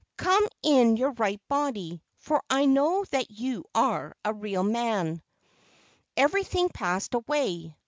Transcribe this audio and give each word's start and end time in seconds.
Come 0.17 0.47
in 0.63 0.97
your 0.97 1.11
right 1.11 1.39
body, 1.47 2.01
for 2.17 2.41
I 2.49 2.65
know 2.65 3.03
that 3.11 3.29
you 3.29 3.65
are 3.75 4.15
a 4.25 4.33
real 4.33 4.63
man." 4.63 5.21
Everything 6.17 6.69
passed 6.69 7.13
away. 7.13 7.77